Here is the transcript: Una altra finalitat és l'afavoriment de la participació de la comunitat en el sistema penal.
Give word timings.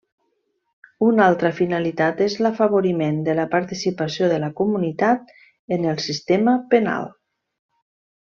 Una 1.07 1.25
altra 1.31 1.51
finalitat 1.59 2.23
és 2.27 2.37
l'afavoriment 2.45 3.19
de 3.27 3.35
la 3.41 3.45
participació 3.53 4.31
de 4.33 4.41
la 4.45 4.51
comunitat 4.63 5.31
en 5.77 5.85
el 5.93 6.03
sistema 6.07 6.57
penal. 6.75 7.07